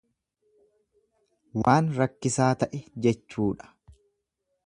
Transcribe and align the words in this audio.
Waan 1.67 1.91
rakkisaa 1.99 2.49
ta'e 2.63 2.81
jechuudha. 3.07 3.73